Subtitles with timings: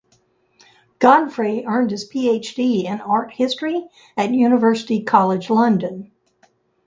[0.97, 6.11] Godfrey earned his PhD in art history at University College London.